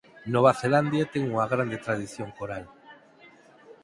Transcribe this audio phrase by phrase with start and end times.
[0.35, 2.65] Nova Zelandia ten unha gran tradición coral.